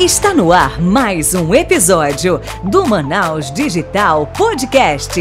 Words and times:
Está 0.00 0.34
no 0.34 0.50
ar 0.50 0.80
mais 0.80 1.34
um 1.34 1.54
episódio 1.54 2.40
do 2.64 2.84
Manaus 2.84 3.52
Digital 3.52 4.26
Podcast. 4.26 5.20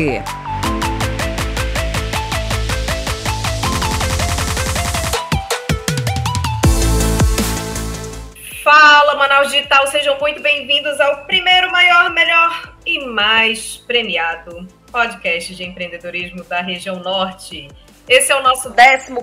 Fala, 8.64 9.16
Manaus 9.16 9.52
Digital, 9.52 9.86
sejam 9.88 10.18
muito 10.20 10.42
bem-vindos 10.42 11.00
ao 11.00 11.24
primeiro, 11.26 11.72
maior, 11.72 12.10
melhor 12.10 12.74
e 12.84 13.06
mais 13.06 13.78
premiado 13.78 14.68
podcast 14.92 15.54
de 15.54 15.64
empreendedorismo 15.64 16.44
da 16.46 16.62
região 16.62 16.96
norte. 17.00 17.68
Esse 18.08 18.34
é 18.34 18.36
o 18.36 18.44
nosso 18.44 18.70
14 18.70 19.14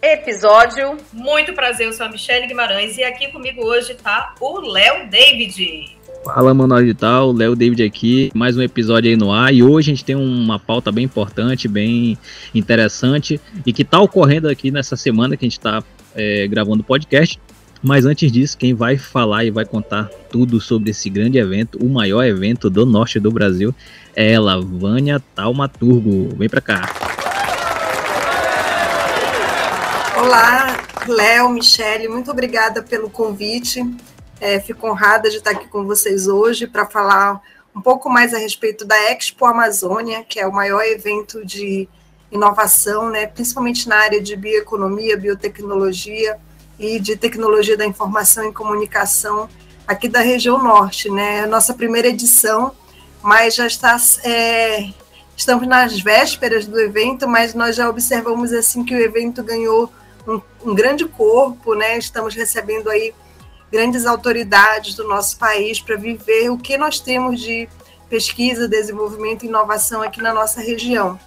episódio. 0.00 0.96
Muito 1.12 1.52
prazer, 1.52 1.88
eu 1.88 1.92
sou 1.92 2.06
a 2.06 2.08
Michelle 2.08 2.46
Guimarães 2.46 2.96
e 2.96 3.02
aqui 3.02 3.26
comigo 3.32 3.64
hoje 3.64 3.90
está 3.90 4.36
o 4.40 4.60
Léo 4.60 5.10
David. 5.10 5.96
Fala, 6.24 6.54
Manual 6.54 6.80
Digital, 6.80 7.32
Léo 7.32 7.56
David 7.56 7.82
aqui, 7.82 8.30
mais 8.32 8.56
um 8.56 8.62
episódio 8.62 9.10
aí 9.10 9.16
no 9.16 9.32
ar 9.32 9.52
e 9.52 9.64
hoje 9.64 9.90
a 9.90 9.94
gente 9.94 10.04
tem 10.04 10.14
uma 10.14 10.60
pauta 10.60 10.92
bem 10.92 11.04
importante, 11.04 11.66
bem 11.66 12.16
interessante 12.54 13.40
e 13.66 13.72
que 13.72 13.82
está 13.82 14.00
ocorrendo 14.00 14.48
aqui 14.48 14.70
nessa 14.70 14.94
semana 14.94 15.36
que 15.36 15.44
a 15.44 15.48
gente 15.48 15.58
está 15.58 15.82
é, 16.14 16.46
gravando 16.46 16.82
o 16.82 16.86
podcast. 16.86 17.40
Mas 17.82 18.06
antes 18.06 18.30
disso, 18.30 18.56
quem 18.56 18.74
vai 18.74 18.96
falar 18.96 19.44
e 19.44 19.50
vai 19.50 19.64
contar 19.64 20.08
tudo 20.30 20.60
sobre 20.60 20.90
esse 20.90 21.10
grande 21.10 21.36
evento, 21.36 21.78
o 21.84 21.88
maior 21.88 22.22
evento 22.24 22.70
do 22.70 22.86
norte 22.86 23.18
do 23.18 23.30
Brasil, 23.30 23.74
é 24.14 24.32
ela, 24.32 24.58
Vânia 24.58 25.20
Talmaturgo. 25.34 26.34
Vem 26.36 26.48
para 26.48 26.62
cá. 26.62 27.13
Olá, 30.24 30.78
Léo, 31.06 31.50
Michele, 31.50 32.08
muito 32.08 32.30
obrigada 32.30 32.82
pelo 32.82 33.10
convite. 33.10 33.84
É, 34.40 34.58
fico 34.58 34.88
honrada 34.88 35.28
de 35.28 35.36
estar 35.36 35.50
aqui 35.50 35.68
com 35.68 35.84
vocês 35.84 36.26
hoje 36.26 36.66
para 36.66 36.86
falar 36.86 37.42
um 37.76 37.82
pouco 37.82 38.08
mais 38.08 38.32
a 38.32 38.38
respeito 38.38 38.86
da 38.86 38.96
Expo 39.12 39.44
Amazônia, 39.44 40.24
que 40.24 40.40
é 40.40 40.46
o 40.46 40.52
maior 40.52 40.82
evento 40.82 41.44
de 41.44 41.86
inovação, 42.32 43.10
né, 43.10 43.26
principalmente 43.26 43.86
na 43.86 43.96
área 43.96 44.18
de 44.18 44.34
bioeconomia, 44.34 45.14
biotecnologia 45.14 46.38
e 46.78 46.98
de 46.98 47.16
tecnologia 47.16 47.76
da 47.76 47.84
informação 47.84 48.48
e 48.48 48.52
comunicação 48.52 49.46
aqui 49.86 50.08
da 50.08 50.20
região 50.20 50.56
norte. 50.56 51.10
Né, 51.10 51.42
a 51.42 51.46
nossa 51.46 51.74
primeira 51.74 52.08
edição, 52.08 52.72
mas 53.22 53.54
já 53.54 53.66
está 53.66 53.98
é, 54.24 54.88
estamos 55.36 55.68
nas 55.68 56.00
vésperas 56.00 56.66
do 56.66 56.80
evento, 56.80 57.28
mas 57.28 57.52
nós 57.52 57.76
já 57.76 57.90
observamos 57.90 58.54
assim 58.54 58.82
que 58.86 58.94
o 58.94 58.98
evento 58.98 59.44
ganhou 59.44 59.92
um, 60.26 60.40
um 60.64 60.74
grande 60.74 61.04
corpo, 61.04 61.74
né? 61.74 61.98
Estamos 61.98 62.34
recebendo 62.34 62.88
aí 62.88 63.14
grandes 63.70 64.06
autoridades 64.06 64.94
do 64.94 65.04
nosso 65.04 65.38
país 65.38 65.80
para 65.80 65.96
viver 65.96 66.50
o 66.50 66.58
que 66.58 66.76
nós 66.78 67.00
temos 67.00 67.40
de 67.40 67.68
pesquisa, 68.08 68.68
desenvolvimento 68.68 69.44
e 69.44 69.48
inovação 69.48 70.02
aqui 70.02 70.22
na 70.22 70.32
nossa 70.32 70.60
região. 70.60 71.18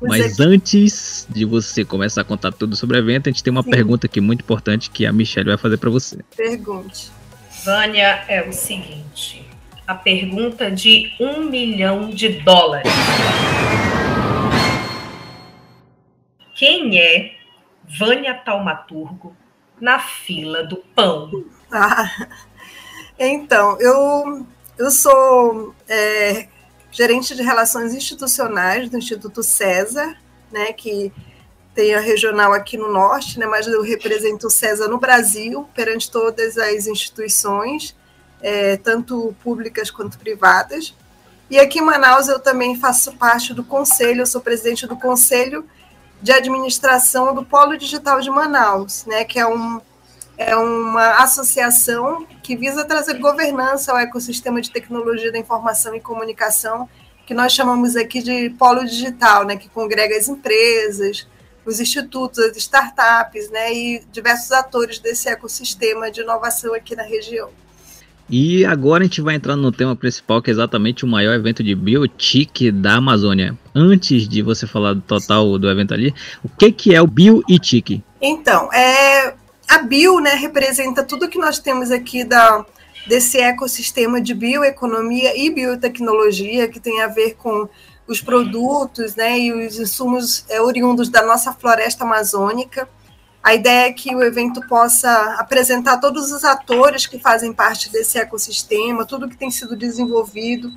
Mas 0.00 0.38
antes 0.38 1.26
de 1.28 1.44
você 1.44 1.84
começar 1.84 2.20
a 2.20 2.24
contar 2.24 2.52
tudo 2.52 2.76
sobre 2.76 2.98
o 2.98 3.00
evento, 3.00 3.28
a 3.28 3.32
gente 3.32 3.42
tem 3.42 3.50
uma 3.50 3.62
Sim. 3.62 3.70
pergunta 3.70 4.06
aqui 4.06 4.20
muito 4.20 4.42
importante 4.42 4.90
que 4.90 5.06
a 5.06 5.12
Michelle 5.12 5.48
vai 5.48 5.56
fazer 5.56 5.78
para 5.78 5.88
você. 5.88 6.18
Pergunte. 6.36 7.10
Vânia, 7.64 8.24
é 8.28 8.46
o 8.46 8.52
seguinte: 8.52 9.44
a 9.86 9.94
pergunta 9.94 10.70
de 10.70 11.12
um 11.18 11.44
milhão 11.48 12.10
de 12.10 12.28
dólares. 12.28 12.92
Quem 16.54 16.98
é 16.98 17.35
Vânia 17.88 18.34
Taumaturgo 18.34 19.36
na 19.80 19.98
fila 19.98 20.64
do 20.64 20.76
pão? 20.94 21.44
Ah, 21.70 22.28
então, 23.18 23.78
eu, 23.80 24.46
eu 24.78 24.90
sou 24.90 25.74
é, 25.88 26.48
gerente 26.90 27.34
de 27.34 27.42
relações 27.42 27.94
institucionais 27.94 28.88
do 28.88 28.96
Instituto 28.96 29.42
César, 29.42 30.16
né, 30.50 30.72
que 30.72 31.12
tem 31.74 31.94
a 31.94 32.00
regional 32.00 32.52
aqui 32.52 32.78
no 32.78 32.90
norte, 32.90 33.38
né, 33.38 33.46
mas 33.46 33.66
eu 33.66 33.82
represento 33.82 34.46
o 34.46 34.50
César 34.50 34.88
no 34.88 34.98
Brasil, 34.98 35.68
perante 35.74 36.10
todas 36.10 36.56
as 36.56 36.86
instituições, 36.86 37.94
é, 38.40 38.76
tanto 38.76 39.34
públicas 39.42 39.90
quanto 39.90 40.18
privadas. 40.18 40.94
E 41.50 41.58
aqui 41.58 41.78
em 41.78 41.82
Manaus 41.82 42.28
eu 42.28 42.40
também 42.40 42.78
faço 42.78 43.12
parte 43.16 43.52
do 43.54 43.62
conselho, 43.62 44.22
eu 44.22 44.26
sou 44.26 44.40
presidente 44.40 44.86
do 44.86 44.96
conselho 44.96 45.68
de 46.20 46.32
administração 46.32 47.34
do 47.34 47.44
Polo 47.44 47.76
Digital 47.76 48.20
de 48.20 48.30
Manaus, 48.30 49.04
né, 49.06 49.24
que 49.24 49.38
é, 49.38 49.46
um, 49.46 49.80
é 50.38 50.56
uma 50.56 51.22
associação 51.22 52.26
que 52.42 52.56
visa 52.56 52.84
trazer 52.84 53.18
governança 53.18 53.92
ao 53.92 53.98
ecossistema 53.98 54.60
de 54.60 54.70
tecnologia 54.70 55.30
da 55.30 55.38
informação 55.38 55.94
e 55.94 56.00
comunicação, 56.00 56.88
que 57.26 57.34
nós 57.34 57.52
chamamos 57.52 57.96
aqui 57.96 58.22
de 58.22 58.50
Polo 58.50 58.84
Digital, 58.84 59.44
né, 59.44 59.56
que 59.56 59.68
congrega 59.68 60.16
as 60.16 60.28
empresas, 60.28 61.26
os 61.64 61.80
institutos, 61.80 62.38
as 62.38 62.56
startups, 62.56 63.50
né, 63.50 63.72
e 63.72 64.04
diversos 64.12 64.52
atores 64.52 64.98
desse 64.98 65.28
ecossistema 65.28 66.10
de 66.10 66.20
inovação 66.20 66.72
aqui 66.72 66.94
na 66.94 67.02
região. 67.02 67.50
E 68.28 68.64
agora 68.64 69.04
a 69.04 69.06
gente 69.06 69.20
vai 69.20 69.36
entrar 69.36 69.54
no 69.54 69.70
tema 69.70 69.94
principal, 69.94 70.42
que 70.42 70.50
é 70.50 70.52
exatamente 70.52 71.04
o 71.04 71.08
maior 71.08 71.34
evento 71.34 71.62
de 71.62 71.74
biotic 71.74 72.72
da 72.72 72.94
Amazônia. 72.94 73.56
Antes 73.74 74.28
de 74.28 74.42
você 74.42 74.66
falar 74.66 74.94
do 74.94 75.00
total 75.00 75.58
do 75.58 75.70
evento 75.70 75.94
ali, 75.94 76.12
o 76.42 76.48
que, 76.48 76.72
que 76.72 76.94
é 76.94 77.00
o 77.00 77.06
biotic? 77.06 78.02
Então, 78.20 78.72
é, 78.72 79.34
a 79.68 79.78
bio 79.78 80.18
né, 80.18 80.34
representa 80.34 81.04
tudo 81.04 81.28
que 81.28 81.38
nós 81.38 81.60
temos 81.60 81.92
aqui 81.92 82.24
da, 82.24 82.64
desse 83.06 83.38
ecossistema 83.38 84.20
de 84.20 84.34
bioeconomia 84.34 85.36
e 85.36 85.48
biotecnologia, 85.50 86.68
que 86.68 86.80
tem 86.80 87.02
a 87.02 87.08
ver 87.08 87.36
com 87.36 87.68
os 88.08 88.20
produtos 88.20 89.14
né, 89.14 89.38
e 89.38 89.52
os 89.52 89.78
insumos 89.78 90.44
é, 90.48 90.60
oriundos 90.60 91.08
da 91.08 91.24
nossa 91.24 91.52
floresta 91.52 92.04
amazônica. 92.04 92.88
A 93.46 93.54
ideia 93.54 93.86
é 93.86 93.92
que 93.92 94.12
o 94.12 94.24
evento 94.24 94.60
possa 94.66 95.36
apresentar 95.38 95.98
todos 95.98 96.32
os 96.32 96.42
atores 96.42 97.06
que 97.06 97.16
fazem 97.16 97.52
parte 97.52 97.88
desse 97.92 98.18
ecossistema, 98.18 99.06
tudo 99.06 99.28
que 99.28 99.36
tem 99.36 99.52
sido 99.52 99.76
desenvolvido, 99.76 100.68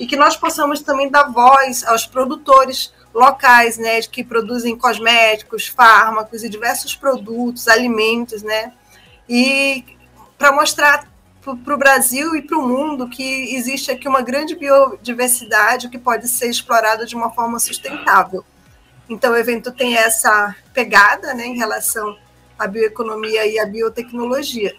e 0.00 0.06
que 0.06 0.16
nós 0.16 0.34
possamos 0.34 0.80
também 0.80 1.10
dar 1.10 1.24
voz 1.24 1.84
aos 1.84 2.06
produtores 2.06 2.94
locais, 3.12 3.76
né, 3.76 4.00
que 4.00 4.24
produzem 4.24 4.74
cosméticos, 4.74 5.66
fármacos 5.66 6.42
e 6.42 6.48
diversos 6.48 6.96
produtos, 6.96 7.68
alimentos, 7.68 8.42
né, 8.42 8.72
e 9.28 9.84
para 10.38 10.50
mostrar 10.50 11.06
para 11.42 11.74
o 11.74 11.76
Brasil 11.76 12.34
e 12.34 12.40
para 12.40 12.56
o 12.56 12.66
mundo 12.66 13.06
que 13.06 13.54
existe 13.54 13.90
aqui 13.90 14.08
uma 14.08 14.22
grande 14.22 14.56
biodiversidade 14.56 15.90
que 15.90 15.98
pode 15.98 16.26
ser 16.26 16.48
explorada 16.48 17.04
de 17.04 17.14
uma 17.14 17.28
forma 17.28 17.58
sustentável. 17.58 18.42
Então, 19.08 19.32
o 19.32 19.36
evento 19.36 19.72
tem 19.72 19.96
essa 19.96 20.54
pegada 20.72 21.34
né, 21.34 21.46
em 21.46 21.56
relação 21.56 22.16
à 22.58 22.66
bioeconomia 22.66 23.46
e 23.46 23.58
à 23.58 23.66
biotecnologia. 23.66 24.74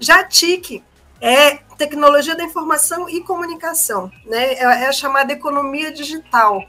Já 0.00 0.20
a 0.20 0.24
TIC 0.24 0.82
é 1.20 1.58
tecnologia 1.76 2.36
da 2.36 2.44
informação 2.44 3.08
e 3.08 3.20
comunicação, 3.20 4.10
né? 4.26 4.54
é 4.54 4.86
a 4.86 4.92
chamada 4.92 5.32
economia 5.32 5.92
digital, 5.92 6.64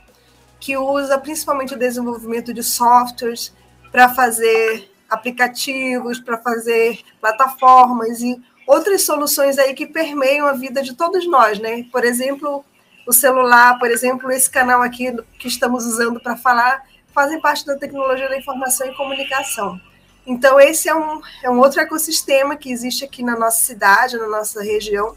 que 0.58 0.76
usa 0.76 1.18
principalmente 1.18 1.74
o 1.74 1.78
desenvolvimento 1.78 2.52
de 2.52 2.62
softwares 2.62 3.52
para 3.92 4.08
fazer 4.08 4.90
aplicativos, 5.08 6.18
para 6.18 6.38
fazer 6.38 7.00
plataformas 7.20 8.20
e 8.20 8.40
outras 8.66 9.02
soluções 9.02 9.58
aí 9.58 9.74
que 9.74 9.86
permeiam 9.86 10.46
a 10.46 10.52
vida 10.52 10.82
de 10.82 10.94
todos 10.94 11.26
nós, 11.28 11.58
né? 11.58 11.84
Por 11.92 12.04
exemplo, 12.04 12.64
o 13.06 13.12
celular, 13.12 13.78
por 13.78 13.90
exemplo, 13.90 14.30
esse 14.30 14.50
canal 14.50 14.82
aqui 14.82 15.14
que 15.38 15.48
estamos 15.48 15.86
usando 15.86 16.20
para 16.20 16.36
falar, 16.36 16.84
fazem 17.14 17.40
parte 17.40 17.64
da 17.64 17.76
tecnologia 17.76 18.28
da 18.28 18.36
informação 18.36 18.86
e 18.86 18.94
comunicação. 18.94 19.80
Então, 20.26 20.58
esse 20.58 20.88
é 20.88 20.94
um, 20.94 21.20
é 21.42 21.48
um 21.48 21.58
outro 21.58 21.80
ecossistema 21.80 22.56
que 22.56 22.70
existe 22.70 23.04
aqui 23.04 23.22
na 23.22 23.38
nossa 23.38 23.64
cidade, 23.64 24.18
na 24.18 24.26
nossa 24.26 24.60
região, 24.60 25.14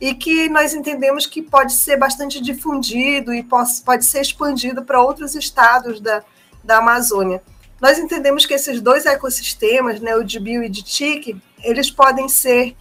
e 0.00 0.14
que 0.14 0.48
nós 0.48 0.74
entendemos 0.74 1.26
que 1.26 1.42
pode 1.42 1.72
ser 1.72 1.96
bastante 1.96 2.40
difundido 2.40 3.34
e 3.34 3.42
pode, 3.42 4.04
ser 4.04 4.20
expandido 4.20 4.84
para 4.84 5.02
outros 5.02 5.34
estados 5.34 6.00
da, 6.00 6.22
da 6.62 6.78
Amazônia. 6.78 7.42
Nós 7.80 7.98
entendemos 7.98 8.46
que 8.46 8.54
esses 8.54 8.80
dois 8.80 9.06
ecossistemas, 9.06 10.00
né, 10.00 10.14
o 10.14 10.22
de 10.22 10.38
bio 10.38 10.62
e 10.62 10.68
de 10.68 10.82
TIC, 10.82 11.36
eles 11.62 11.90
podem 11.90 12.28
ser 12.28 12.76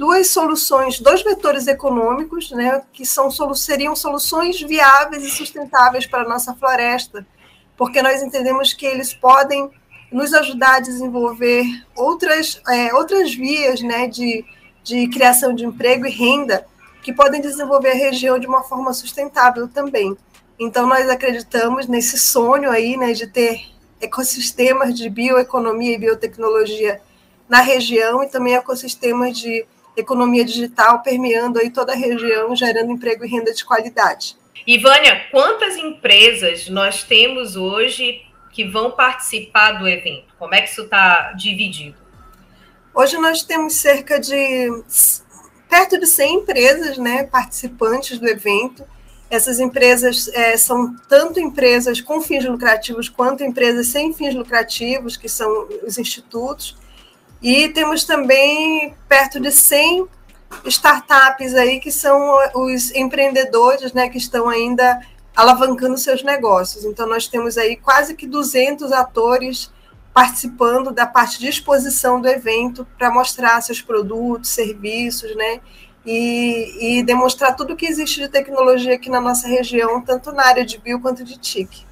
duas 0.00 0.28
soluções, 0.28 0.98
dois 0.98 1.22
vetores 1.22 1.66
econômicos, 1.66 2.50
né, 2.52 2.82
que 2.90 3.04
são, 3.04 3.30
seriam 3.54 3.94
soluções 3.94 4.58
viáveis 4.58 5.22
e 5.22 5.28
sustentáveis 5.28 6.06
para 6.06 6.22
a 6.22 6.28
nossa 6.28 6.54
floresta, 6.54 7.26
porque 7.76 8.00
nós 8.00 8.22
entendemos 8.22 8.72
que 8.72 8.86
eles 8.86 9.12
podem 9.12 9.70
nos 10.10 10.32
ajudar 10.32 10.76
a 10.76 10.80
desenvolver 10.80 11.66
outras, 11.94 12.62
é, 12.66 12.94
outras 12.94 13.34
vias 13.34 13.82
né, 13.82 14.06
de, 14.06 14.42
de 14.82 15.06
criação 15.08 15.54
de 15.54 15.66
emprego 15.66 16.06
e 16.06 16.10
renda 16.10 16.66
que 17.02 17.12
podem 17.12 17.42
desenvolver 17.42 17.90
a 17.90 17.94
região 17.94 18.38
de 18.38 18.46
uma 18.46 18.62
forma 18.62 18.94
sustentável 18.94 19.68
também. 19.68 20.16
Então, 20.58 20.86
nós 20.86 21.10
acreditamos 21.10 21.86
nesse 21.86 22.18
sonho 22.18 22.70
aí 22.70 22.96
né, 22.96 23.12
de 23.12 23.26
ter 23.26 23.66
ecossistemas 24.00 24.94
de 24.94 25.10
bioeconomia 25.10 25.94
e 25.94 25.98
biotecnologia 25.98 27.02
na 27.46 27.60
região 27.60 28.24
e 28.24 28.28
também 28.28 28.54
ecossistemas 28.54 29.38
de 29.38 29.66
economia 29.96 30.44
digital 30.44 31.02
permeando 31.02 31.58
aí 31.58 31.70
toda 31.70 31.92
a 31.92 31.96
região, 31.96 32.54
gerando 32.54 32.92
emprego 32.92 33.24
e 33.24 33.28
renda 33.28 33.52
de 33.52 33.64
qualidade. 33.64 34.36
Ivânia, 34.66 35.26
quantas 35.30 35.76
empresas 35.76 36.68
nós 36.68 37.02
temos 37.02 37.56
hoje 37.56 38.22
que 38.52 38.64
vão 38.64 38.90
participar 38.90 39.72
do 39.72 39.88
evento? 39.88 40.34
Como 40.38 40.54
é 40.54 40.60
que 40.60 40.70
isso 40.70 40.82
está 40.82 41.32
dividido? 41.32 41.96
Hoje 42.94 43.16
nós 43.18 43.42
temos 43.42 43.74
cerca 43.74 44.18
de 44.18 44.68
perto 45.68 45.98
de 45.98 46.06
100 46.06 46.34
empresas 46.34 46.98
né, 46.98 47.24
participantes 47.24 48.18
do 48.18 48.28
evento. 48.28 48.84
Essas 49.30 49.60
empresas 49.60 50.26
é, 50.28 50.56
são 50.56 50.96
tanto 51.08 51.38
empresas 51.38 52.00
com 52.00 52.20
fins 52.20 52.44
lucrativos 52.44 53.08
quanto 53.08 53.44
empresas 53.44 53.86
sem 53.86 54.12
fins 54.12 54.34
lucrativos, 54.34 55.16
que 55.16 55.28
são 55.28 55.68
os 55.86 55.96
institutos. 55.98 56.76
E 57.42 57.68
temos 57.68 58.04
também 58.04 58.94
perto 59.08 59.40
de 59.40 59.50
100 59.50 60.06
startups 60.66 61.54
aí 61.54 61.80
que 61.80 61.90
são 61.90 62.36
os 62.54 62.90
empreendedores, 62.94 63.92
né, 63.92 64.08
que 64.08 64.18
estão 64.18 64.48
ainda 64.48 65.00
alavancando 65.34 65.96
seus 65.96 66.22
negócios. 66.22 66.84
Então 66.84 67.06
nós 67.06 67.26
temos 67.26 67.56
aí 67.56 67.76
quase 67.76 68.14
que 68.14 68.26
200 68.26 68.92
atores 68.92 69.70
participando 70.12 70.90
da 70.90 71.06
parte 71.06 71.38
de 71.38 71.48
exposição 71.48 72.20
do 72.20 72.28
evento 72.28 72.86
para 72.98 73.10
mostrar 73.10 73.60
seus 73.60 73.80
produtos, 73.80 74.50
serviços, 74.50 75.34
né? 75.36 75.60
E, 76.04 76.98
e, 76.98 77.02
demonstrar 77.02 77.54
tudo 77.54 77.76
que 77.76 77.86
existe 77.86 78.20
de 78.20 78.28
tecnologia 78.28 78.94
aqui 78.94 79.10
na 79.10 79.20
nossa 79.20 79.46
região, 79.46 80.00
tanto 80.00 80.32
na 80.32 80.46
área 80.46 80.64
de 80.64 80.78
bio 80.78 80.98
quanto 80.98 81.22
de 81.22 81.36
TIC. 81.36 81.84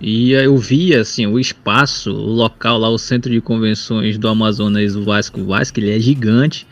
E 0.00 0.32
eu 0.32 0.56
vi 0.58 0.94
assim 0.94 1.26
o 1.26 1.38
espaço, 1.38 2.10
o 2.10 2.32
local 2.32 2.78
lá, 2.78 2.88
o 2.88 2.98
centro 2.98 3.30
de 3.30 3.40
convenções 3.40 4.18
do 4.18 4.28
Amazonas, 4.28 4.94
o 4.96 5.04
Vasco 5.04 5.44
Vasco, 5.44 5.80
ele 5.80 5.94
é 5.94 5.98
gigante 5.98 6.66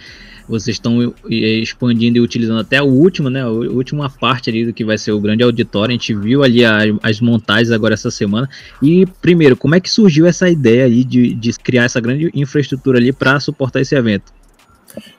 vocês 0.49 0.77
estão 0.77 1.15
expandindo 1.29 2.17
e 2.17 2.21
utilizando 2.21 2.61
até 2.61 2.81
o 2.81 2.87
último, 2.87 3.29
né? 3.29 3.43
A 3.43 3.49
última 3.49 4.09
parte 4.09 4.49
ali 4.49 4.65
do 4.65 4.73
que 4.73 4.85
vai 4.85 4.97
ser 4.97 5.13
o 5.13 5.21
grande 5.21 5.43
auditório. 5.43 5.91
A 5.91 5.93
gente 5.93 6.15
viu 6.15 6.43
ali 6.43 6.65
a, 6.65 6.79
as 7.03 7.21
montagens 7.21 7.71
agora 7.71 7.95
essa 7.95 8.11
semana. 8.11 8.49
E 8.83 9.07
primeiro, 9.21 9.57
como 9.57 9.75
é 9.75 9.81
que 9.81 9.91
surgiu 9.91 10.27
essa 10.27 10.49
ideia 10.49 10.87
aí 10.87 11.05
de, 11.05 11.35
de 11.35 11.53
criar 11.59 11.85
essa 11.85 12.01
grande 12.01 12.31
infraestrutura 12.35 12.99
ali 12.99 13.13
para 13.13 13.39
suportar 13.39 13.81
esse 13.83 13.95
evento? 13.95 14.33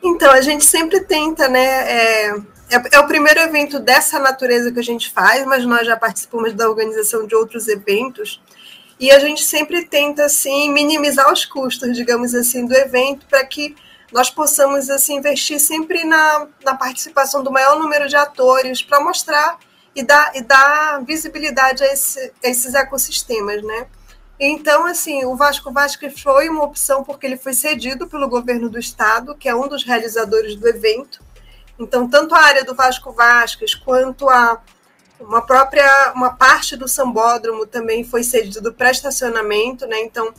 Então, 0.04 0.32
a 0.32 0.42
gente 0.42 0.66
sempre 0.66 1.02
tenta, 1.02 1.48
né? 1.48 1.60
É, 1.60 2.36
é, 2.70 2.96
é, 2.96 3.00
o 3.00 3.08
primeiro 3.08 3.40
evento 3.40 3.80
dessa 3.80 4.20
natureza 4.20 4.72
que 4.72 4.80
a 4.80 4.84
gente 4.84 5.10
faz, 5.10 5.46
mas 5.46 5.66
nós 5.66 5.86
já 5.86 5.98
participamos 5.98 6.54
da 6.54 6.70
organização 6.70 7.26
de 7.26 7.36
outros 7.36 7.68
eventos. 7.68 8.42
E 9.00 9.12
a 9.12 9.20
gente 9.20 9.44
sempre 9.44 9.86
tenta, 9.86 10.26
assim, 10.26 10.72
minimizar 10.72 11.32
os 11.32 11.46
custos, 11.46 11.96
digamos 11.96 12.36
assim, 12.36 12.66
do 12.66 12.76
evento 12.76 13.26
para 13.28 13.46
que 13.46 13.76
nós 14.12 14.30
possamos 14.30 14.90
assim 14.90 15.18
investir 15.18 15.60
sempre 15.60 16.04
na, 16.04 16.48
na 16.64 16.76
participação 16.76 17.44
do 17.44 17.52
maior 17.52 17.78
número 17.78 18.08
de 18.08 18.16
atores 18.16 18.82
para 18.82 19.00
mostrar 19.00 19.60
e 19.96 20.04
dar, 20.04 20.32
e 20.36 20.42
dar 20.42 21.04
visibilidade 21.04 21.84
a, 21.84 21.94
esse, 21.94 22.34
a 22.44 22.50
esses 22.50 22.74
ecossistemas, 22.74 23.64
né? 23.64 23.88
Então, 24.40 24.86
assim, 24.86 25.26
o 25.26 25.36
Vasco 25.36 25.72
Vasco 25.72 26.10
foi 26.12 26.48
uma 26.48 26.64
opção 26.64 27.04
porque 27.04 27.28
ele 27.28 27.36
foi 27.36 27.54
cedido 27.54 28.08
pelo 28.08 28.30
governo 28.30 28.70
do 28.70 28.80
estado, 28.80 29.36
que 29.36 29.50
é 29.50 29.56
um 29.56 29.68
dos 29.68 29.84
realizadores 29.84 30.56
do 30.56 30.68
evento. 30.68 31.22
Então, 31.80 32.08
tanto 32.10 32.36
a 32.36 32.42
área 32.42 32.66
do 32.66 32.76
Vasco 32.76 33.12
Vasques 33.12 33.74
quanto 33.74 34.30
a 34.30 34.62
uma 35.20 35.42
própria 35.42 36.14
uma 36.16 36.32
parte 36.32 36.78
do 36.78 36.88
sambódromo 36.88 37.66
também 37.66 38.04
foi 38.04 38.24
cedido 38.24 38.74
para 38.74 38.92
estacionamento, 38.92 39.86
né? 39.86 40.00
Então, 40.02 40.34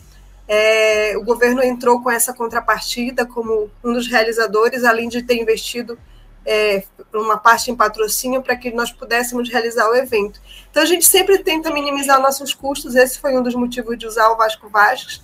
é, 0.48 1.16
o 1.16 1.22
governo 1.22 1.62
entrou 1.62 2.02
com 2.02 2.10
essa 2.10 2.32
contrapartida 2.32 3.24
como 3.24 3.70
um 3.84 3.92
dos 3.92 4.08
realizadores, 4.08 4.84
além 4.84 5.08
de 5.08 5.22
ter 5.22 5.40
investido 5.40 5.98
é, 6.44 6.82
uma 7.14 7.38
parte 7.38 7.70
em 7.70 7.76
patrocínio 7.76 8.42
para 8.42 8.56
que 8.56 8.70
nós 8.72 8.90
pudéssemos 8.90 9.48
realizar 9.48 9.88
o 9.88 9.94
evento. 9.94 10.40
Então 10.70 10.82
a 10.82 10.86
gente 10.86 11.06
sempre 11.06 11.38
tenta 11.38 11.72
minimizar 11.72 12.20
nossos 12.20 12.52
custos, 12.54 12.96
esse 12.96 13.18
foi 13.18 13.36
um 13.36 13.42
dos 13.42 13.54
motivos 13.54 13.96
de 13.98 14.06
usar 14.06 14.28
o 14.30 14.36
Vasco 14.36 14.68
Vasco. 14.68 15.22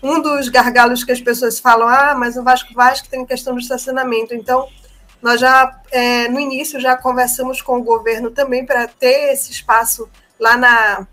Um 0.00 0.22
dos 0.22 0.48
gargalos 0.48 1.02
que 1.02 1.10
as 1.10 1.20
pessoas 1.20 1.58
falam, 1.58 1.88
ah, 1.88 2.14
mas 2.16 2.36
o 2.36 2.44
Vasco 2.44 2.72
Vasco 2.72 3.08
tem 3.08 3.26
questão 3.26 3.54
do 3.54 3.60
estacionamento. 3.60 4.32
Então, 4.32 4.68
nós 5.20 5.40
já, 5.40 5.80
é, 5.90 6.28
no 6.28 6.38
início, 6.38 6.80
já 6.80 6.96
conversamos 6.96 7.60
com 7.60 7.78
o 7.78 7.82
governo 7.82 8.30
também 8.30 8.64
para 8.64 8.86
ter 8.86 9.32
esse 9.32 9.50
espaço 9.50 10.08
lá 10.38 10.56
na, 10.56 11.06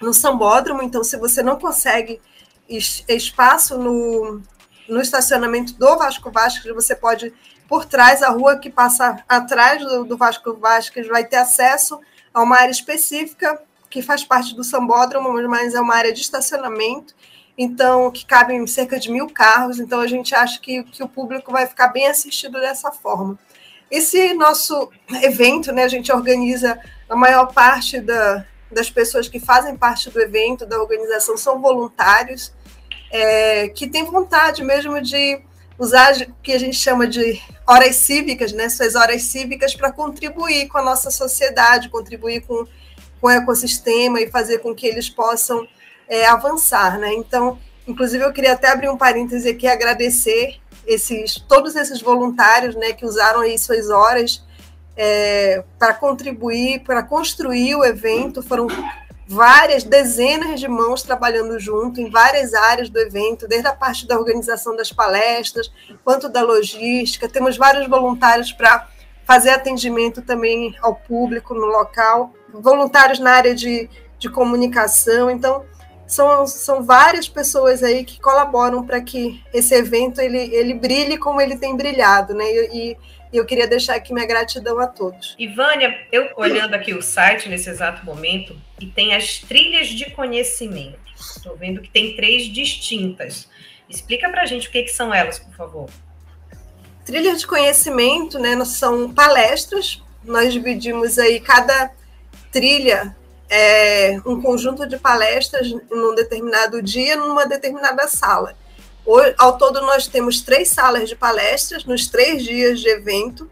no 0.00 0.12
Sambódromo. 0.12 0.82
Então, 0.82 1.02
se 1.02 1.16
você 1.16 1.42
não 1.42 1.58
consegue 1.58 2.20
espaço 2.68 3.78
no, 3.78 4.42
no 4.88 5.00
estacionamento 5.00 5.74
do 5.74 5.96
Vasco 5.96 6.30
Vasquez, 6.30 6.74
você 6.74 6.94
pode, 6.94 7.32
por 7.68 7.84
trás, 7.84 8.22
a 8.22 8.28
rua 8.28 8.58
que 8.58 8.70
passa 8.70 9.22
atrás 9.28 9.82
do, 9.82 10.04
do 10.04 10.16
Vasco 10.16 10.54
Vasquez, 10.54 11.06
vai 11.08 11.24
ter 11.24 11.36
acesso 11.36 12.00
a 12.32 12.42
uma 12.42 12.56
área 12.56 12.70
específica 12.70 13.60
que 13.88 14.02
faz 14.02 14.24
parte 14.24 14.54
do 14.54 14.64
Sambódromo, 14.64 15.32
mas 15.48 15.74
é 15.74 15.80
uma 15.80 15.94
área 15.94 16.12
de 16.12 16.20
estacionamento, 16.20 17.14
então 17.56 18.10
que 18.10 18.24
cabem 18.24 18.66
cerca 18.66 18.98
de 18.98 19.10
mil 19.10 19.28
carros, 19.28 19.78
então 19.78 20.00
a 20.00 20.06
gente 20.06 20.34
acha 20.34 20.60
que, 20.60 20.82
que 20.84 21.02
o 21.02 21.08
público 21.08 21.52
vai 21.52 21.66
ficar 21.66 21.88
bem 21.88 22.06
assistido 22.06 22.58
dessa 22.60 22.90
forma. 22.90 23.38
Esse 23.90 24.32
nosso 24.32 24.90
evento, 25.22 25.70
né, 25.70 25.84
a 25.84 25.88
gente 25.88 26.10
organiza 26.10 26.78
a 27.08 27.14
maior 27.14 27.52
parte 27.52 28.00
da, 28.00 28.46
das 28.70 28.90
pessoas 28.90 29.28
que 29.28 29.38
fazem 29.38 29.76
parte 29.76 30.08
do 30.08 30.20
evento, 30.20 30.64
da 30.64 30.80
organização, 30.80 31.36
são 31.36 31.60
voluntários, 31.60 32.52
é, 33.10 33.68
que 33.68 33.86
têm 33.86 34.04
vontade 34.04 34.64
mesmo 34.64 34.98
de 35.02 35.42
usar 35.78 36.14
o 36.22 36.34
que 36.42 36.52
a 36.52 36.58
gente 36.58 36.76
chama 36.76 37.06
de 37.06 37.38
horas 37.66 37.96
cívicas, 37.96 38.52
né, 38.52 38.68
suas 38.68 38.94
horas 38.94 39.22
cívicas, 39.24 39.74
para 39.74 39.92
contribuir 39.92 40.68
com 40.68 40.78
a 40.78 40.82
nossa 40.82 41.10
sociedade, 41.10 41.90
contribuir 41.90 42.40
com, 42.46 42.64
com 43.20 43.26
o 43.26 43.30
ecossistema 43.30 44.20
e 44.20 44.30
fazer 44.30 44.58
com 44.58 44.74
que 44.74 44.86
eles 44.86 45.10
possam 45.10 45.68
é, 46.12 46.26
avançar. 46.26 46.98
Né? 46.98 47.14
Então, 47.14 47.58
inclusive, 47.88 48.22
eu 48.22 48.32
queria 48.34 48.52
até 48.52 48.68
abrir 48.68 48.90
um 48.90 48.98
parêntese 48.98 49.48
aqui 49.48 49.66
agradecer 49.66 50.60
esses, 50.86 51.36
todos 51.48 51.74
esses 51.74 52.02
voluntários 52.02 52.74
né, 52.76 52.92
que 52.92 53.06
usaram 53.06 53.40
aí 53.40 53.58
suas 53.58 53.88
horas 53.88 54.44
é, 54.94 55.64
para 55.78 55.94
contribuir, 55.94 56.80
para 56.80 57.02
construir 57.02 57.74
o 57.76 57.82
evento. 57.84 58.42
Foram 58.42 58.66
várias 59.26 59.84
dezenas 59.84 60.60
de 60.60 60.68
mãos 60.68 61.02
trabalhando 61.02 61.58
junto 61.58 61.98
em 61.98 62.10
várias 62.10 62.52
áreas 62.52 62.90
do 62.90 62.98
evento, 62.98 63.48
desde 63.48 63.68
a 63.68 63.74
parte 63.74 64.06
da 64.06 64.18
organização 64.18 64.76
das 64.76 64.92
palestras, 64.92 65.72
quanto 66.04 66.28
da 66.28 66.42
logística. 66.42 67.26
Temos 67.26 67.56
vários 67.56 67.88
voluntários 67.88 68.52
para 68.52 68.86
fazer 69.24 69.48
atendimento 69.48 70.20
também 70.20 70.76
ao 70.82 70.94
público 70.94 71.54
no 71.54 71.66
local, 71.66 72.34
voluntários 72.52 73.18
na 73.18 73.30
área 73.30 73.54
de, 73.54 73.88
de 74.18 74.28
comunicação. 74.28 75.30
Então, 75.30 75.64
são, 76.06 76.46
são 76.46 76.82
várias 76.82 77.28
pessoas 77.28 77.82
aí 77.82 78.04
que 78.04 78.20
colaboram 78.20 78.84
para 78.84 79.00
que 79.00 79.42
esse 79.52 79.74
evento 79.74 80.20
ele, 80.20 80.38
ele 80.54 80.74
brilhe 80.74 81.16
como 81.16 81.40
ele 81.40 81.56
tem 81.56 81.76
brilhado, 81.76 82.34
né? 82.34 82.44
E, 82.44 82.96
e 83.32 83.36
eu 83.36 83.46
queria 83.46 83.66
deixar 83.66 83.94
aqui 83.94 84.12
minha 84.12 84.26
gratidão 84.26 84.78
a 84.78 84.86
todos. 84.86 85.34
Ivânia, 85.38 86.06
eu 86.12 86.30
olhando 86.36 86.74
aqui 86.74 86.92
o 86.92 87.00
site 87.00 87.48
nesse 87.48 87.70
exato 87.70 88.04
momento, 88.04 88.54
e 88.78 88.86
tem 88.86 89.14
as 89.14 89.38
trilhas 89.38 89.88
de 89.88 90.10
conhecimento. 90.10 90.98
Estou 91.18 91.56
vendo 91.56 91.80
que 91.80 91.88
tem 91.88 92.14
três 92.14 92.44
distintas. 92.44 93.48
Explica 93.88 94.28
para 94.28 94.42
a 94.42 94.46
gente 94.46 94.68
o 94.68 94.70
que, 94.70 94.82
que 94.82 94.90
são 94.90 95.14
elas, 95.14 95.38
por 95.38 95.54
favor. 95.54 95.90
Trilhas 97.06 97.40
de 97.40 97.46
conhecimento, 97.46 98.38
né? 98.38 98.62
São 98.64 99.12
palestras. 99.12 100.02
Nós 100.24 100.52
dividimos 100.52 101.18
aí 101.18 101.40
cada 101.40 101.90
trilha 102.50 103.16
é, 103.54 104.18
um 104.24 104.40
conjunto 104.40 104.86
de 104.86 104.96
palestras 104.96 105.70
num 105.90 106.14
determinado 106.14 106.80
dia, 106.80 107.16
numa 107.16 107.44
determinada 107.44 108.08
sala. 108.08 108.56
Ao 109.36 109.58
todo, 109.58 109.82
nós 109.82 110.06
temos 110.06 110.40
três 110.40 110.70
salas 110.70 111.06
de 111.06 111.14
palestras 111.14 111.84
nos 111.84 112.06
três 112.06 112.42
dias 112.42 112.80
de 112.80 112.88
evento, 112.88 113.50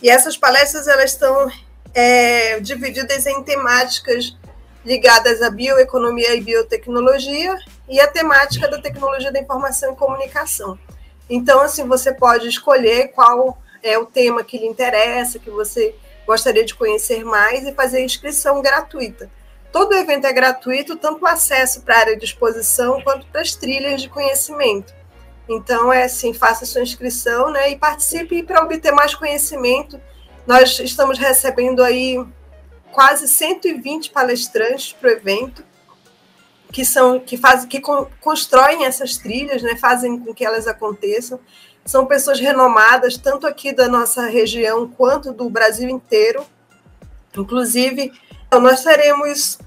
e 0.00 0.08
essas 0.08 0.36
palestras 0.36 0.86
elas 0.86 1.10
estão 1.10 1.50
é, 1.92 2.60
divididas 2.60 3.26
em 3.26 3.42
temáticas 3.42 4.36
ligadas 4.84 5.42
à 5.42 5.50
bioeconomia 5.50 6.36
e 6.36 6.40
biotecnologia 6.40 7.58
e 7.88 8.00
a 8.00 8.06
temática 8.06 8.68
da 8.68 8.80
tecnologia 8.80 9.32
da 9.32 9.40
informação 9.40 9.92
e 9.92 9.96
comunicação. 9.96 10.78
Então, 11.28 11.60
assim, 11.60 11.88
você 11.88 12.14
pode 12.14 12.46
escolher 12.46 13.08
qual 13.08 13.58
é 13.82 13.98
o 13.98 14.06
tema 14.06 14.44
que 14.44 14.58
lhe 14.58 14.66
interessa, 14.66 15.40
que 15.40 15.50
você 15.50 15.92
gostaria 16.24 16.64
de 16.64 16.74
conhecer 16.74 17.24
mais 17.24 17.66
e 17.66 17.74
fazer 17.74 18.04
inscrição 18.04 18.62
gratuita. 18.62 19.28
Todo 19.72 19.94
evento 19.94 20.26
é 20.26 20.32
gratuito, 20.32 20.96
tanto 20.96 21.24
acesso 21.26 21.82
para 21.82 21.94
a 21.94 21.98
área 21.98 22.16
de 22.16 22.24
exposição 22.24 23.00
quanto 23.02 23.26
para 23.26 23.40
as 23.40 23.54
trilhas 23.54 24.02
de 24.02 24.08
conhecimento. 24.08 24.92
Então, 25.48 25.92
é 25.92 26.04
assim, 26.04 26.32
faça 26.32 26.64
sua 26.64 26.82
inscrição 26.82 27.50
né, 27.50 27.70
e 27.70 27.76
participe 27.76 28.42
para 28.42 28.62
obter 28.62 28.92
mais 28.92 29.14
conhecimento. 29.14 30.00
Nós 30.46 30.78
estamos 30.80 31.18
recebendo 31.18 31.82
aí 31.82 32.24
quase 32.92 33.28
120 33.28 34.10
palestrantes 34.10 34.92
para 34.92 35.08
o 35.08 35.12
evento, 35.12 35.64
que 36.72 36.84
são 36.84 37.18
que 37.18 37.36
fazem 37.36 37.68
que 37.68 37.80
constroem 38.20 38.84
essas 38.84 39.16
trilhas, 39.16 39.62
né, 39.62 39.76
fazem 39.76 40.18
com 40.18 40.32
que 40.34 40.44
elas 40.44 40.66
aconteçam. 40.66 41.40
São 41.84 42.06
pessoas 42.06 42.38
renomadas, 42.38 43.16
tanto 43.16 43.46
aqui 43.46 43.72
da 43.72 43.88
nossa 43.88 44.26
região 44.26 44.88
quanto 44.88 45.32
do 45.32 45.48
Brasil 45.48 45.88
inteiro. 45.88 46.44
Inclusive, 47.36 48.12
nós 48.58 48.82
teremos 48.82 49.58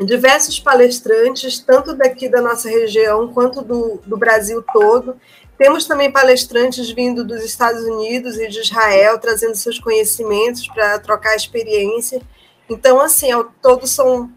diversos 0.00 0.58
palestrantes, 0.60 1.58
tanto 1.58 1.94
daqui 1.94 2.28
da 2.28 2.40
nossa 2.40 2.68
região 2.68 3.32
quanto 3.32 3.60
do, 3.60 4.00
do 4.06 4.16
Brasil 4.16 4.64
todo. 4.72 5.16
Temos 5.58 5.86
também 5.86 6.10
palestrantes 6.10 6.88
vindo 6.90 7.24
dos 7.24 7.42
Estados 7.42 7.82
Unidos 7.82 8.38
e 8.38 8.48
de 8.48 8.60
Israel, 8.60 9.18
trazendo 9.18 9.56
seus 9.56 9.78
conhecimentos 9.78 10.68
para 10.68 10.98
trocar 11.00 11.34
experiência. 11.34 12.22
Então, 12.70 13.00
assim, 13.00 13.32
ao 13.32 13.44
todo 13.44 13.86
são 13.86 14.30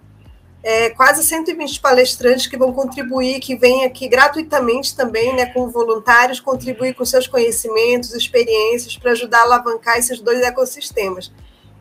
é, 0.63 0.89
quase 0.89 1.23
120 1.23 1.79
palestrantes 1.79 2.47
que 2.47 2.57
vão 2.57 2.73
contribuir, 2.73 3.39
que 3.39 3.55
vêm 3.55 3.85
aqui 3.85 4.07
gratuitamente 4.07 4.95
também, 4.95 5.35
né, 5.35 5.45
com 5.47 5.69
voluntários, 5.69 6.39
contribuir 6.39 6.95
com 6.95 7.05
seus 7.05 7.27
conhecimentos, 7.27 8.13
experiências, 8.13 8.97
para 8.97 9.11
ajudar 9.11 9.39
a 9.39 9.43
alavancar 9.43 9.97
esses 9.97 10.19
dois 10.19 10.41
ecossistemas. 10.41 11.31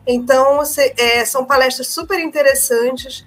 Então, 0.05 0.61
é, 0.97 1.25
são 1.25 1.45
palestras 1.45 1.87
super 1.87 2.19
interessantes, 2.19 3.25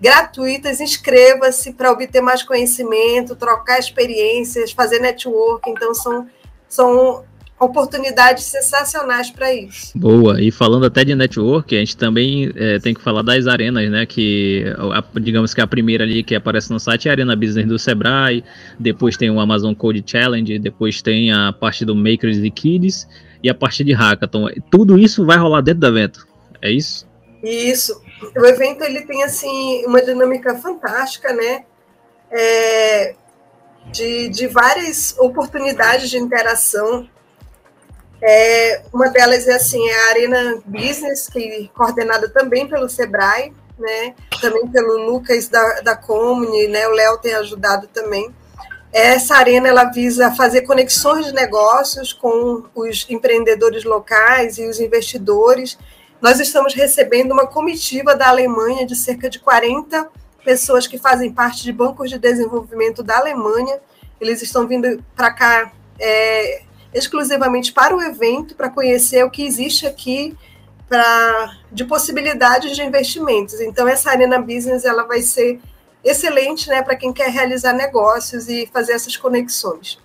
gratuitas, 0.00 0.80
inscreva-se 0.80 1.72
para 1.72 1.90
obter 1.90 2.20
mais 2.20 2.42
conhecimento, 2.42 3.36
trocar 3.36 3.78
experiências, 3.78 4.72
fazer 4.72 5.00
network. 5.00 5.68
Então, 5.70 5.94
são, 5.94 6.28
são 6.68 7.24
oportunidades 7.62 8.44
sensacionais 8.44 9.30
para 9.30 9.54
isso. 9.54 9.96
Boa, 9.96 10.40
e 10.40 10.50
falando 10.50 10.86
até 10.86 11.04
de 11.04 11.14
network, 11.14 11.74
a 11.74 11.78
gente 11.78 11.96
também 11.96 12.52
é, 12.56 12.78
tem 12.78 12.92
que 12.92 13.00
falar 13.00 13.22
das 13.22 13.46
arenas, 13.46 13.88
né? 13.90 14.04
Que 14.04 14.64
a, 14.92 15.04
digamos 15.20 15.54
que 15.54 15.60
a 15.60 15.66
primeira 15.66 16.04
ali 16.04 16.22
que 16.22 16.34
aparece 16.34 16.72
no 16.72 16.80
site 16.80 17.06
é 17.06 17.10
a 17.10 17.14
Arena 17.14 17.36
Business 17.36 17.66
do 17.66 17.78
Sebrae, 17.78 18.44
depois 18.78 19.16
tem 19.16 19.30
o 19.30 19.38
Amazon 19.38 19.74
Code 19.74 20.02
Challenge, 20.04 20.58
depois 20.58 21.00
tem 21.00 21.32
a 21.32 21.52
parte 21.52 21.84
do 21.84 21.94
Makers 21.94 22.38
e 22.38 22.50
Kids 22.50 23.08
e 23.42 23.48
a 23.48 23.54
parte 23.54 23.84
de 23.84 23.92
Hackathon. 23.92 24.48
Tudo 24.70 24.98
isso 24.98 25.24
vai 25.24 25.36
rolar 25.36 25.60
dentro 25.60 25.80
do 25.80 25.86
evento, 25.86 26.26
é 26.60 26.70
isso? 26.70 27.06
Isso. 27.42 28.00
O 28.36 28.46
evento 28.46 28.82
ele 28.82 29.02
tem 29.02 29.22
assim 29.24 29.84
uma 29.86 30.02
dinâmica 30.02 30.56
fantástica, 30.56 31.32
né? 31.32 31.64
É, 32.30 33.14
de, 33.90 34.28
de 34.28 34.46
várias 34.46 35.16
oportunidades 35.18 36.08
de 36.08 36.18
interação 36.18 37.08
é, 38.22 38.82
uma 38.92 39.08
delas 39.08 39.48
é 39.48 39.54
assim, 39.54 39.84
é 39.88 39.96
a 39.96 40.08
Arena 40.10 40.62
Business, 40.64 41.28
que 41.28 41.40
é 41.40 41.68
coordenada 41.76 42.28
também 42.28 42.68
pelo 42.68 42.88
Sebrae, 42.88 43.52
né? 43.76 44.14
Também 44.40 44.68
pelo 44.68 45.10
Lucas 45.10 45.48
da, 45.48 45.80
da 45.80 45.96
Comune, 45.96 46.68
né? 46.68 46.86
O 46.86 46.92
Léo 46.92 47.18
tem 47.18 47.34
ajudado 47.34 47.88
também. 47.88 48.32
Essa 48.92 49.36
arena 49.36 49.68
ela 49.68 49.84
visa 49.84 50.30
fazer 50.32 50.62
conexões 50.62 51.26
de 51.26 51.32
negócios 51.32 52.12
com 52.12 52.62
os 52.74 53.06
empreendedores 53.10 53.82
locais 53.82 54.56
e 54.56 54.68
os 54.68 54.78
investidores. 54.78 55.76
Nós 56.20 56.38
estamos 56.38 56.74
recebendo 56.74 57.32
uma 57.32 57.46
comitiva 57.46 58.14
da 58.14 58.28
Alemanha 58.28 58.86
de 58.86 58.94
cerca 58.94 59.28
de 59.28 59.40
40 59.40 60.08
pessoas 60.44 60.86
que 60.86 60.98
fazem 60.98 61.32
parte 61.32 61.64
de 61.64 61.72
bancos 61.72 62.08
de 62.08 62.18
desenvolvimento 62.18 63.02
da 63.02 63.16
Alemanha. 63.16 63.80
Eles 64.20 64.42
estão 64.42 64.68
vindo 64.68 65.02
para 65.16 65.32
cá 65.32 65.72
é, 65.98 66.62
exclusivamente 66.92 67.72
para 67.72 67.96
o 67.96 68.02
evento, 68.02 68.54
para 68.54 68.68
conhecer 68.68 69.24
o 69.24 69.30
que 69.30 69.44
existe 69.44 69.86
aqui 69.86 70.36
pra, 70.88 71.56
de 71.70 71.84
possibilidades 71.84 72.76
de 72.76 72.82
investimentos. 72.82 73.60
Então, 73.60 73.88
essa 73.88 74.10
Arena 74.10 74.38
Business 74.38 74.84
ela 74.84 75.04
vai 75.04 75.22
ser 75.22 75.60
excelente 76.04 76.68
né, 76.68 76.82
para 76.82 76.96
quem 76.96 77.12
quer 77.12 77.30
realizar 77.30 77.72
negócios 77.72 78.48
e 78.48 78.68
fazer 78.72 78.92
essas 78.92 79.16
conexões. 79.16 79.98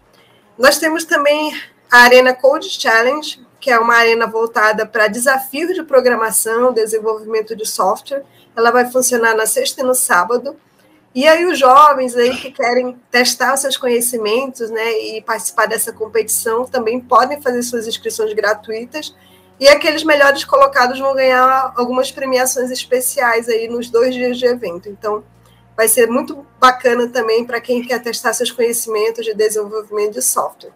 Nós 0.58 0.78
temos 0.78 1.04
também 1.06 1.52
a 1.92 2.00
Arena 2.00 2.34
Code 2.34 2.70
Challenge, 2.70 3.46
que 3.60 3.72
é 3.72 3.80
uma 3.80 3.96
arena 3.96 4.28
voltada 4.28 4.86
para 4.86 5.08
desafios 5.08 5.74
de 5.74 5.84
programação, 5.84 6.72
desenvolvimento 6.72 7.56
de 7.56 7.66
software. 7.66 8.24
Ela 8.56 8.72
vai 8.72 8.90
funcionar 8.90 9.36
na 9.36 9.46
sexta 9.46 9.82
e 9.82 9.84
no 9.84 9.96
sábado. 9.96 10.56
E 11.18 11.28
aí 11.28 11.48
os 11.48 11.58
jovens 11.58 12.16
aí 12.16 12.38
que 12.38 12.52
querem 12.52 12.96
testar 13.10 13.58
seus 13.58 13.76
conhecimentos, 13.76 14.70
né, 14.70 14.92
e 15.00 15.20
participar 15.24 15.66
dessa 15.66 15.92
competição 15.92 16.64
também 16.68 17.00
podem 17.00 17.42
fazer 17.42 17.64
suas 17.64 17.88
inscrições 17.88 18.32
gratuitas. 18.34 19.16
E 19.60 19.68
aqueles 19.68 20.04
melhores 20.04 20.46
colocados 20.46 21.00
vão 21.00 21.16
ganhar 21.16 21.74
algumas 21.76 22.12
premiações 22.12 22.70
especiais 22.70 23.50
aí 23.50 23.68
nos 23.68 23.90
dois 23.90 24.14
dias 24.14 24.38
de 24.38 24.46
evento. 24.46 24.90
Então, 24.90 25.24
vai 25.76 25.88
ser 25.88 26.08
muito 26.08 26.46
bacana 26.60 27.08
também 27.08 27.44
para 27.44 27.60
quem 27.60 27.82
quer 27.82 28.00
testar 28.00 28.32
seus 28.34 28.52
conhecimentos 28.52 29.26
de 29.26 29.34
desenvolvimento 29.34 30.14
de 30.14 30.22
software. 30.22 30.70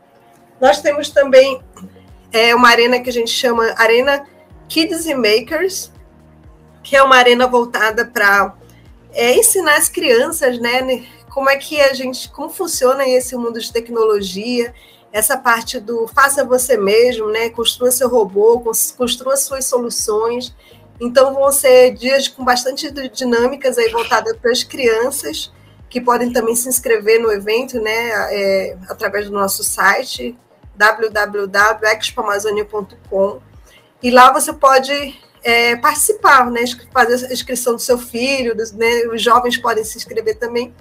Nós 0.59 0.81
temos 0.81 1.11
também 1.11 1.61
é, 2.33 2.55
uma 2.55 2.69
arena 2.69 2.99
que 2.99 3.11
a 3.11 3.13
gente 3.13 3.29
chama 3.29 3.75
Arena 3.77 4.25
Kids 4.67 5.05
and 5.05 5.17
Makers, 5.17 5.91
que 6.81 6.95
é 6.95 7.03
uma 7.03 7.17
arena 7.17 7.45
voltada 7.45 8.03
para 8.03 8.55
é 9.13 9.35
ensinar 9.35 9.77
as 9.77 9.89
crianças, 9.89 10.59
né, 10.59 11.05
como 11.29 11.49
é 11.49 11.57
que 11.57 11.79
a 11.79 11.93
gente, 11.93 12.29
como 12.29 12.49
funciona 12.49 13.07
esse 13.07 13.35
mundo 13.35 13.59
de 13.59 13.71
tecnologia, 13.71 14.73
essa 15.11 15.37
parte 15.37 15.79
do 15.79 16.07
faça 16.07 16.43
você 16.45 16.77
mesmo, 16.77 17.27
né, 17.27 17.49
construa 17.49 17.91
seu 17.91 18.09
robô, 18.09 18.59
construa 18.97 19.37
suas 19.37 19.65
soluções. 19.65 20.55
Então 20.99 21.33
vão 21.33 21.51
ser 21.51 21.93
dias 21.93 22.27
com 22.27 22.45
bastante 22.45 22.91
dinâmicas 23.09 23.77
aí 23.77 23.89
voltadas 23.89 24.37
para 24.37 24.51
as 24.51 24.63
crianças 24.63 25.51
que 25.89 25.99
podem 25.99 26.31
também 26.31 26.55
se 26.55 26.69
inscrever 26.69 27.19
no 27.19 27.31
evento, 27.31 27.81
né, 27.81 28.11
é, 28.33 28.77
através 28.87 29.25
do 29.25 29.33
nosso 29.33 29.63
site 29.63 30.37
www.expoamazonia.com 30.75 33.41
e 34.01 34.09
lá 34.09 34.31
você 34.31 34.53
pode 34.53 35.19
é, 35.43 35.75
participar, 35.75 36.49
né, 36.51 36.63
fazer 36.93 37.27
a 37.27 37.33
inscrição 37.33 37.73
do 37.73 37.81
seu 37.81 37.97
filho, 37.97 38.55
dos, 38.55 38.71
né, 38.71 39.07
os 39.11 39.21
jovens 39.21 39.57
podem 39.57 39.83
se 39.83 39.97
inscrever 39.97 40.37
também, 40.37 40.73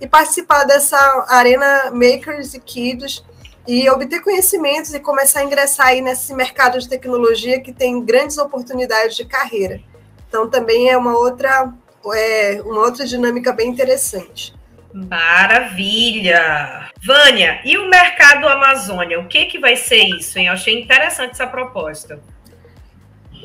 e 0.00 0.06
participar 0.06 0.64
dessa 0.64 0.96
Arena 1.28 1.90
Makers 1.90 2.54
e 2.54 2.60
Kids 2.60 3.24
e 3.66 3.88
obter 3.90 4.20
conhecimentos 4.20 4.94
e 4.94 5.00
começar 5.00 5.40
a 5.40 5.44
ingressar 5.44 5.88
aí 5.88 6.00
nesse 6.00 6.34
mercado 6.34 6.78
de 6.78 6.88
tecnologia 6.88 7.60
que 7.60 7.72
tem 7.72 8.04
grandes 8.04 8.38
oportunidades 8.38 9.16
de 9.16 9.24
carreira. 9.24 9.80
Então 10.28 10.48
também 10.48 10.88
é 10.88 10.96
uma 10.96 11.16
outra, 11.18 11.72
é, 12.14 12.60
uma 12.64 12.80
outra 12.80 13.04
dinâmica 13.06 13.52
bem 13.52 13.68
interessante. 13.68 14.54
Maravilha! 14.92 16.90
Vânia, 17.04 17.60
e 17.64 17.76
o 17.76 17.88
mercado 17.88 18.48
Amazônia? 18.48 19.20
O 19.20 19.28
que, 19.28 19.46
que 19.46 19.58
vai 19.58 19.76
ser 19.76 20.02
isso? 20.04 20.38
Hein? 20.38 20.46
Eu 20.46 20.52
achei 20.54 20.80
interessante 20.80 21.32
essa 21.32 21.46
proposta. 21.46 22.20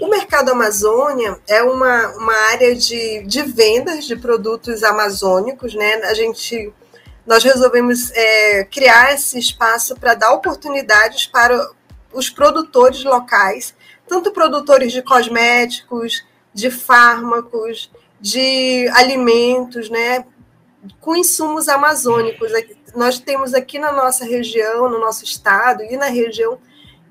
O 0.01 0.07
mercado 0.07 0.49
Amazônia 0.49 1.39
é 1.47 1.61
uma, 1.61 2.07
uma 2.17 2.33
área 2.49 2.75
de, 2.75 3.21
de 3.21 3.43
vendas 3.43 4.05
de 4.05 4.15
produtos 4.15 4.83
amazônicos, 4.83 5.75
né? 5.75 5.93
A 6.05 6.15
gente 6.15 6.73
nós 7.23 7.43
resolvemos 7.43 8.09
é, 8.15 8.63
criar 8.63 9.13
esse 9.13 9.37
espaço 9.37 9.95
para 9.95 10.15
dar 10.15 10.31
oportunidades 10.31 11.27
para 11.27 11.69
os 12.11 12.31
produtores 12.31 13.03
locais, 13.03 13.75
tanto 14.07 14.31
produtores 14.31 14.91
de 14.91 15.03
cosméticos, 15.03 16.25
de 16.51 16.71
fármacos, 16.71 17.91
de 18.19 18.89
alimentos, 18.95 19.87
né, 19.87 20.25
com 20.99 21.15
insumos 21.15 21.69
amazônicos. 21.69 22.51
Nós 22.95 23.19
temos 23.19 23.53
aqui 23.53 23.77
na 23.77 23.91
nossa 23.91 24.25
região, 24.25 24.89
no 24.89 24.99
nosso 24.99 25.23
estado 25.23 25.83
e 25.83 25.95
na 25.95 26.07
região 26.07 26.57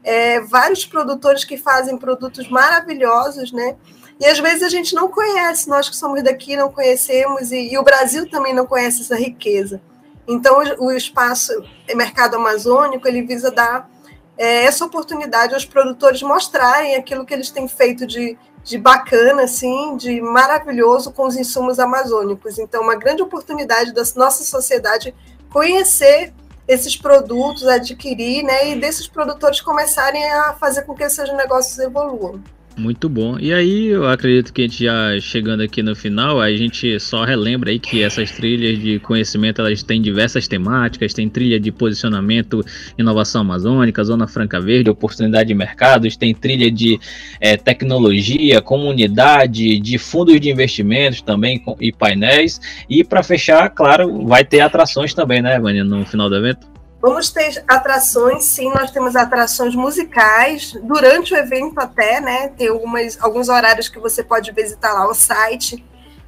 é, 0.03 0.41
vários 0.41 0.85
produtores 0.85 1.45
que 1.45 1.57
fazem 1.57 1.97
produtos 1.97 2.49
maravilhosos, 2.49 3.53
né? 3.53 3.77
E 4.19 4.27
às 4.27 4.39
vezes 4.39 4.63
a 4.63 4.69
gente 4.69 4.95
não 4.95 5.09
conhece, 5.09 5.69
nós 5.69 5.89
que 5.89 5.97
somos 5.97 6.23
daqui 6.23 6.57
não 6.57 6.71
conhecemos, 6.71 7.51
e, 7.53 7.73
e 7.73 7.79
o 7.79 7.83
Brasil 7.83 8.29
também 8.29 8.55
não 8.55 8.67
conhece 8.67 9.03
essa 9.03 9.17
riqueza. 9.17 9.81
Então, 10.29 10.63
o, 10.79 10.93
espaço 10.93 11.53
o 11.93 11.97
mercado 11.97 12.37
amazônico, 12.37 13.09
ele 13.09 13.23
visa 13.23 13.51
dar 13.51 13.91
é, 14.37 14.65
essa 14.65 14.85
oportunidade 14.85 15.55
aos 15.55 15.65
produtores 15.65 16.23
mostrarem 16.23 16.95
aquilo 16.95 17.25
que 17.25 17.35
eles 17.35 17.51
têm 17.51 17.67
feito 17.67 18.07
de, 18.07 18.39
de 18.63 18.79
bacana, 18.79 19.43
assim, 19.43 19.97
de 19.97 20.21
maravilhoso 20.21 21.13
com 21.13 21.27
os 21.27 21.37
insumos 21.37 21.79
amazônicos. 21.79 22.59
Então, 22.59 22.83
uma 22.83 22.95
grande 22.97 23.23
oportunidade 23.23 23.93
da 23.93 24.03
nossa 24.17 24.45
sociedade 24.45 25.15
conhecer 25.51 26.33
esses 26.71 26.97
produtos, 26.97 27.67
adquirir, 27.67 28.45
né, 28.45 28.71
e 28.71 28.77
desses 28.77 29.09
produtores 29.09 29.61
começarem 29.61 30.25
a 30.31 30.53
fazer 30.53 30.83
com 30.83 30.95
que 30.95 31.03
esses 31.03 31.29
negócios 31.35 31.77
evoluam. 31.81 32.41
Muito 32.77 33.09
bom. 33.09 33.39
E 33.39 33.53
aí, 33.53 33.89
eu 33.89 34.09
acredito 34.09 34.53
que 34.53 34.63
a 34.63 34.65
gente 34.65 34.85
já 34.85 35.21
chegando 35.21 35.63
aqui 35.63 35.83
no 35.83 35.95
final, 35.95 36.41
a 36.41 36.51
gente 36.55 36.99
só 36.99 37.25
relembra 37.25 37.71
aí 37.71 37.79
que 37.79 38.03
essas 38.03 38.31
trilhas 38.31 38.79
de 38.79 38.99
conhecimento, 39.01 39.61
elas 39.61 39.83
têm 39.83 40.01
diversas 40.01 40.49
temáticas, 40.49 41.13
tem 41.13 41.29
trilha 41.29 41.61
de 41.61 41.71
posicionamento, 41.71 42.65
inovação 42.97 43.43
amazônica, 43.43 44.03
zona 44.03 44.27
franca 44.27 44.61
verde, 44.61 44.89
oportunidade 44.89 45.49
de 45.49 45.55
mercados, 45.55 46.17
tem 46.17 46.35
trilha 46.35 46.71
de 46.71 46.99
é, 47.41 47.57
tecnologia, 47.57 48.63
comunidade, 48.63 49.79
de 49.79 49.99
fundos 49.99 50.41
de 50.41 50.49
investimentos 50.49 51.21
também 51.21 51.63
e 51.81 51.93
painéis. 51.93 52.61
E 52.89 53.05
para 53.05 53.23
fechar, 53.23 53.69
claro, 53.71 54.27
vai 54.27 54.45
ter 54.45 54.61
atrações 54.61 55.13
também, 55.13 55.43
né, 55.43 55.59
Vânia, 55.59 55.85
no 55.85 56.07
final 56.07 56.31
do 56.31 56.37
evento? 56.37 56.70
Vamos 57.01 57.31
ter 57.31 57.65
atrações, 57.67 58.45
sim, 58.45 58.69
nós 58.69 58.91
temos 58.91 59.17
atrações 59.17 59.75
musicais 59.75 60.75
durante 60.83 61.33
o 61.33 61.37
evento 61.37 61.79
até, 61.79 62.21
né? 62.21 62.49
Tem 62.49 62.69
algumas, 62.69 63.19
alguns 63.23 63.49
horários 63.49 63.89
que 63.89 63.99
você 63.99 64.23
pode 64.23 64.53
visitar 64.53 64.93
lá 64.93 65.09
o 65.09 65.15
site 65.15 65.83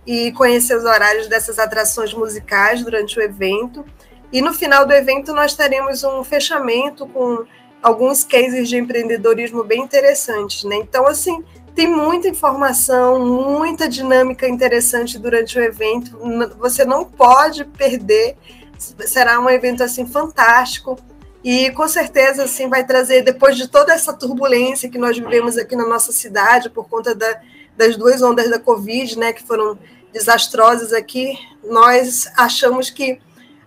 e 0.07 0.33
conhecer 0.33 0.75
os 0.75 0.85
horários 0.85 1.29
dessas 1.29 1.59
atrações 1.59 2.14
musicais 2.14 2.83
durante 2.83 3.19
o 3.19 3.23
evento. 3.23 3.85
E 4.33 4.41
no 4.41 4.55
final 4.55 4.87
do 4.87 4.95
evento 4.95 5.35
nós 5.35 5.55
teremos 5.55 6.02
um 6.05 6.25
fechamento 6.25 7.07
com 7.07 7.45
alguns 7.83 8.25
cases 8.25 8.67
de 8.69 8.79
empreendedorismo 8.79 9.62
bem 9.64 9.83
interessantes, 9.83 10.64
né? 10.64 10.76
Então, 10.76 11.07
assim, 11.07 11.45
tem 11.75 11.87
muita 11.87 12.29
informação, 12.29 13.19
muita 13.19 13.88
dinâmica 13.88 14.49
interessante 14.49 15.19
durante 15.19 15.59
o 15.59 15.62
evento. 15.62 16.17
Você 16.59 16.85
não 16.85 17.05
pode 17.05 17.64
perder. 17.64 18.37
Será 19.07 19.41
um 19.41 19.49
evento 19.49 19.83
assim 19.83 20.07
fantástico 20.07 20.99
e 21.43 21.71
com 21.71 21.89
certeza 21.89 22.45
assim 22.45 22.69
vai 22.69 22.85
trazer 22.85 23.23
depois 23.23 23.57
de 23.57 23.69
toda 23.69 23.93
essa 23.93 24.12
turbulência 24.12 24.89
que 24.89 24.99
nós 24.99 25.19
vivemos 25.19 25.57
aqui 25.57 25.75
na 25.75 25.87
nossa 25.87 26.12
cidade 26.12 26.71
por 26.71 26.89
conta 26.89 27.15
da, 27.15 27.41
das 27.77 27.97
duas 27.97 28.23
ondas 28.23 28.49
da 28.51 28.59
Covid, 28.59 29.19
né, 29.19 29.33
que 29.33 29.43
foram 29.43 29.79
desastrosas 30.12 30.93
aqui. 30.93 31.39
Nós 31.65 32.31
achamos 32.37 32.91
que 32.91 33.19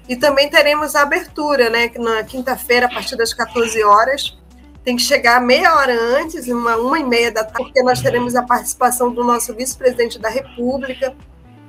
E 0.07 0.15
também 0.15 0.49
teremos 0.49 0.95
a 0.95 1.01
abertura, 1.01 1.69
né, 1.69 1.91
na 1.97 2.23
quinta-feira, 2.23 2.85
a 2.85 2.89
partir 2.89 3.15
das 3.15 3.33
14 3.33 3.83
horas, 3.83 4.37
tem 4.83 4.95
que 4.95 5.03
chegar 5.03 5.39
meia 5.41 5.75
hora 5.75 5.93
antes, 5.93 6.47
uma, 6.47 6.75
uma 6.77 6.99
e 6.99 7.03
meia 7.03 7.31
da 7.31 7.43
tarde, 7.43 7.63
porque 7.63 7.83
nós 7.83 8.01
teremos 8.01 8.35
a 8.35 8.43
participação 8.43 9.13
do 9.13 9.23
nosso 9.23 9.53
vice-presidente 9.53 10.17
da 10.17 10.29
República, 10.29 11.15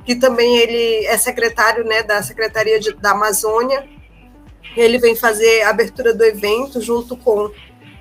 que 0.05 0.17
também 0.17 0.57
ele 0.57 1.07
é 1.07 1.17
secretário 1.19 1.85
né, 1.85 2.03
da 2.03 2.23
Secretaria 2.23 2.81
de, 2.81 2.93
da 2.95 3.11
Amazônia. 3.11 3.87
Ele 4.77 4.99
vem 4.99 5.15
fazer 5.15 5.63
a 5.63 5.71
abertura 5.71 6.15
do 6.15 6.25
evento 6.25 6.81
junto 6.81 7.17
com 7.17 7.51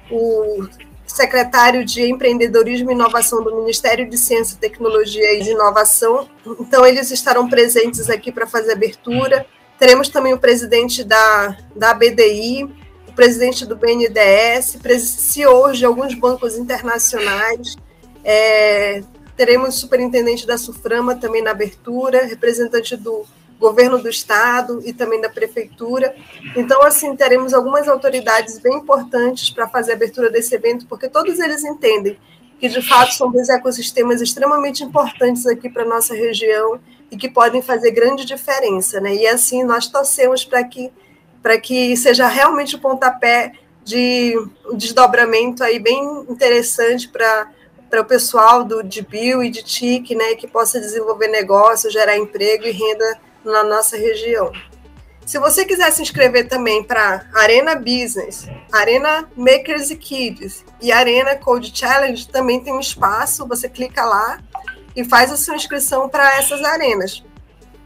o 0.10 0.67
secretário 1.06 1.84
de 1.84 2.10
Empreendedorismo 2.10 2.89
e 2.89 2.93
Inovação 2.93 3.43
do 3.43 3.56
Ministério 3.58 4.10
de 4.10 4.17
Ciência, 4.17 4.58
Tecnologia 4.60 5.34
e 5.34 5.50
Inovação. 5.50 6.30
Então, 6.60 6.86
eles 6.86 7.12
estarão 7.12 7.50
presentes 7.50 8.10
aqui 8.10 8.32
para 8.32 8.47
fazer 8.47 8.71
a 8.71 8.76
abertura. 8.76 9.45
Teremos 9.78 10.08
também 10.08 10.34
o 10.34 10.39
presidente 10.39 11.04
da, 11.04 11.58
da 11.76 11.93
BDI, 11.93 12.69
o 13.12 13.13
presidente 13.13 13.65
do 13.65 13.76
BNDES, 13.76 14.78
CEOs 15.02 15.78
de 15.78 15.86
alguns 15.86 16.13
bancos 16.15 16.58
internacionais. 16.58 17.76
É, 18.24 19.04
teremos 19.36 19.76
superintendente 19.76 20.47
da 20.47 20.58
SUFRAMA 20.58 21.15
também 21.15 21.41
na 21.41 21.52
abertura, 21.52 22.26
representante 22.26 22.95
do 22.95 23.26
governo 23.60 24.00
do 24.00 24.10
estado 24.10 24.82
e 24.86 24.93
também 24.93 25.21
da 25.21 25.30
prefeitura. 25.30 26.15
Então, 26.56 26.82
assim, 26.82 27.15
teremos 27.15 27.54
algumas 27.54 27.88
autoridades 27.88 28.58
bem 28.60 28.78
importantes 28.78 29.50
para 29.52 29.67
fazer 29.67 29.91
a 29.91 29.95
abertura 29.95 30.30
desse 30.30 30.56
evento, 30.56 30.88
porque 30.88 31.08
todos 31.08 31.38
eles 31.39 31.63
entendem 31.63 32.17
que, 32.60 32.69
de 32.69 32.82
fato, 32.82 33.13
são 33.13 33.32
dois 33.32 33.50
ecossistemas 33.50 34.21
extremamente 34.21 34.84
importantes 34.84 35.45
aqui 35.45 35.69
para 35.69 35.84
a 35.84 35.88
nossa 35.88 36.13
região 36.15 36.80
e 37.12 37.17
que 37.17 37.30
podem 37.30 37.62
fazer 37.62 37.91
grande 37.91 38.26
diferença, 38.26 39.00
né? 39.02 39.13
E, 39.13 39.28
assim, 39.28 39.63
nós 39.63 39.88
torcemos 39.88 40.45
para 40.45 40.63
que 40.63 40.91
para 41.42 41.60
que 41.60 41.96
seja 41.98 42.28
realmente 42.28 42.76
o 42.76 42.80
pontapé 42.80 43.54
de 43.84 44.36
um 44.66 44.78
desdobramento 44.78 45.64
aí 45.64 45.80
bem 45.80 46.26
interessante 46.30 47.10
para 47.10 47.50
para 47.92 48.02
o 48.02 48.06
pessoal 48.06 48.64
do 48.64 48.82
de 48.82 49.02
Bio 49.02 49.44
e 49.44 49.50
de 49.50 49.62
TIC, 49.62 50.16
né, 50.16 50.34
que 50.36 50.48
possa 50.48 50.80
desenvolver 50.80 51.28
negócio, 51.28 51.92
gerar 51.92 52.16
emprego 52.16 52.64
e 52.64 52.72
renda 52.72 53.20
na 53.44 53.66
nossa 53.66 53.98
região. 53.98 54.50
Se 55.26 55.38
você 55.38 55.66
quiser 55.66 55.92
se 55.92 56.02
inscrever 56.02 56.48
também 56.48 56.84
para 56.84 57.26
Arena 57.36 57.76
Business, 57.76 58.48
Arena 58.72 59.30
Makers 59.36 59.92
e 59.92 59.98
Kids 59.98 60.64
e 60.82 60.90
Arena 60.90 61.36
Code 61.36 61.78
Challenge, 61.78 62.28
também 62.30 62.62
tem 62.62 62.74
um 62.74 62.80
espaço, 62.80 63.46
você 63.46 63.68
clica 63.68 64.06
lá 64.06 64.40
e 64.96 65.04
faz 65.04 65.32
a 65.32 65.38
sua 65.38 65.56
inscrição 65.56 66.08
para 66.08 66.38
essas 66.38 66.64
arenas. 66.64 67.24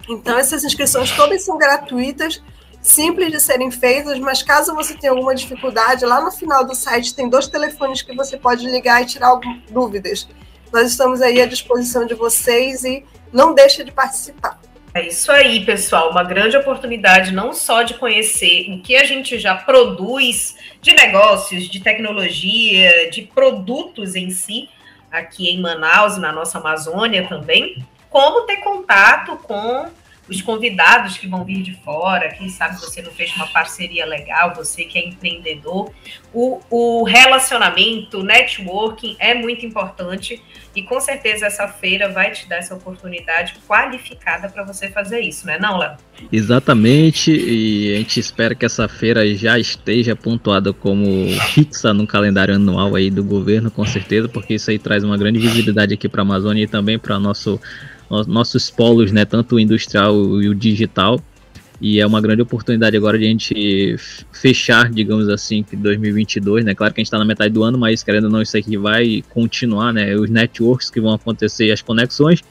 Então, 0.08 0.38
essas 0.38 0.63
inscrições 0.63 1.12
todas 1.12 1.44
são 1.44 1.58
gratuitas 1.58 2.41
simples 2.86 3.32
de 3.32 3.39
serem 3.39 3.71
feitas, 3.71 4.19
mas 4.19 4.43
caso 4.43 4.76
você 4.76 4.93
tenha 4.93 5.12
alguma 5.12 5.34
dificuldade, 5.34 6.06
lá 6.06 6.21
no 6.21 6.32
final 6.32 6.63
do 6.63 6.76
site 6.76 7.15
tem 7.15 7.28
dois 7.28 7.48
telefones 7.48 8.04
que 8.04 8.15
você 8.15 8.38
pode 8.38 8.69
ligar 8.69 9.02
e 9.02 9.08
tirar 9.08 9.39
dúvidas. 9.71 10.28
Nós 10.71 10.91
estamos 10.91 11.21
aí 11.21 11.41
à 11.41 11.48
disposição 11.48 12.06
de 12.06 12.13
vocês 12.13 12.84
e 12.84 13.04
não 13.34 13.56
deixe 13.56 13.84
de 13.84 13.91
participar. 13.91 14.60
É 14.93 15.08
isso 15.08 15.32
aí, 15.32 15.65
pessoal. 15.65 16.12
Uma 16.12 16.24
grande 16.24 16.56
oportunidade 16.56 17.34
não 17.34 17.54
só 17.54 17.82
de 17.82 17.95
conhecer 17.95 18.71
o 18.71 18.82
que 18.82 18.95
a 18.95 19.04
gente 19.04 19.39
já 19.39 19.56
produz 19.56 20.56
de 20.80 20.93
negócios, 20.93 21.67
de 21.67 21.82
tecnologia, 21.82 23.10
de 23.10 23.24
produtos 23.24 24.15
em 24.15 24.30
si, 24.30 24.69
aqui 25.12 25.50
em 25.50 25.60
Manaus 25.60 26.17
na 26.17 26.32
nossa 26.32 26.60
Amazônia 26.60 27.28
também, 27.28 27.84
como 28.10 28.45
ter 28.45 28.58
contato 28.58 29.36
com 29.38 29.88
os 30.29 30.41
convidados 30.41 31.17
que 31.17 31.27
vão 31.27 31.43
vir 31.43 31.61
de 31.61 31.73
fora, 31.73 32.29
quem 32.29 32.49
sabe 32.49 32.79
você 32.79 33.01
não 33.01 33.11
fez 33.11 33.35
uma 33.35 33.47
parceria 33.47 34.05
legal, 34.05 34.53
você 34.55 34.83
que 34.85 34.97
é 34.97 35.07
empreendedor. 35.07 35.91
O, 36.33 36.59
o 36.69 37.03
relacionamento, 37.03 38.23
networking 38.23 39.15
é 39.19 39.33
muito 39.33 39.65
importante 39.65 40.41
e 40.75 40.83
com 40.83 40.99
certeza 40.99 41.45
essa 41.45 41.67
feira 41.67 42.09
vai 42.09 42.31
te 42.31 42.49
dar 42.49 42.57
essa 42.57 42.75
oportunidade 42.75 43.55
qualificada 43.67 44.49
para 44.49 44.63
você 44.63 44.89
fazer 44.89 45.21
isso, 45.21 45.45
né, 45.45 45.57
não, 45.57 45.77
Léo? 45.77 45.95
Exatamente, 46.31 47.31
e 47.31 47.93
a 47.93 47.97
gente 47.97 48.19
espera 48.19 48.55
que 48.55 48.65
essa 48.65 48.88
feira 48.88 49.33
já 49.35 49.57
esteja 49.59 50.15
pontuada 50.15 50.73
como 50.73 51.05
fixa 51.53 51.93
no 51.93 52.05
calendário 52.05 52.55
anual 52.55 52.95
aí 52.95 53.09
do 53.09 53.23
governo, 53.23 53.69
com 53.69 53.85
certeza, 53.85 54.27
porque 54.27 54.55
isso 54.55 54.69
aí 54.71 54.79
traz 54.79 55.03
uma 55.03 55.17
grande 55.17 55.39
visibilidade 55.39 55.93
aqui 55.93 56.09
para 56.09 56.21
a 56.21 56.23
Amazônia 56.23 56.63
e 56.63 56.67
também 56.67 56.97
para 56.97 57.19
nosso 57.19 57.59
nossos 58.10 58.70
polos, 58.70 59.12
né, 59.12 59.26
tanto 59.26 59.56
o 59.56 59.60
industrial 59.60 60.15
e 60.41 60.50
o 60.50 60.56
digital. 60.56 61.20
E 61.82 62.00
é 62.00 62.08
uma 62.08 62.22
grande 62.22 62.41
oportunidade 62.41 62.96
agora 62.96 63.18
de 63.18 63.26
a 63.26 63.28
gente 63.28 63.96
fechar, 64.32 64.89
digamos 64.89 65.28
assim, 65.28 65.62
que 65.62 65.76
2022, 65.76 66.63
né? 66.63 66.74
Claro 66.74 66.94
que 66.94 67.00
a 67.00 67.02
gente 67.02 67.08
está 67.08 67.20
na 67.20 67.26
metade 67.26 67.54
do 67.54 67.63
ano, 67.63 67.78
mas 67.78 68.02
querendo 68.02 68.26
ou 68.26 68.30
não, 68.30 68.41
isso 68.41 68.58
aqui 68.58 68.78
vai 68.78 69.24
continuar, 69.30 69.91
né? 69.91 70.15
Os 70.15 70.30
networks 70.30 70.89
que 70.89 71.02
vão 71.02 71.13
acontecer, 71.13 71.72
as 71.72 71.82
conexões 71.82 72.41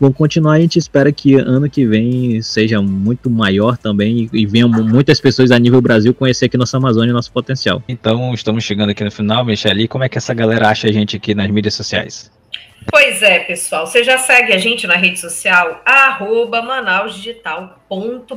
vão 0.00 0.12
continuar. 0.12 0.54
A 0.54 0.60
gente 0.60 0.78
espera 0.78 1.12
que 1.12 1.36
ano 1.36 1.70
que 1.70 1.86
vem 1.86 2.42
seja 2.42 2.82
muito 2.82 3.30
maior 3.30 3.78
também 3.78 4.28
e, 4.32 4.40
e 4.40 4.46
venham 4.46 4.68
muitas 4.68 5.20
pessoas 5.20 5.52
a 5.52 5.58
nível 5.58 5.80
Brasil 5.80 6.12
conhecer 6.12 6.46
aqui 6.46 6.56
nossa 6.56 6.76
Amazônia 6.76 7.10
e 7.10 7.14
nosso 7.14 7.30
potencial. 7.30 7.82
Então, 7.88 8.34
estamos 8.34 8.64
chegando 8.64 8.90
aqui 8.90 9.04
no 9.04 9.10
final, 9.12 9.44
Michele. 9.44 9.86
Como 9.86 10.02
é 10.02 10.08
que 10.08 10.18
essa 10.18 10.34
galera 10.34 10.68
acha 10.68 10.88
a 10.88 10.92
gente 10.92 11.16
aqui 11.16 11.34
nas 11.34 11.48
mídias 11.50 11.74
sociais? 11.74 12.30
Pois 12.90 13.22
é, 13.22 13.40
pessoal. 13.40 13.86
Você 13.86 14.02
já 14.02 14.18
segue 14.18 14.52
a 14.52 14.58
gente 14.58 14.86
na 14.86 14.96
rede 14.96 15.18
social? 15.18 15.80
Arroba 15.84 16.62
manausdigital.br 16.62 18.36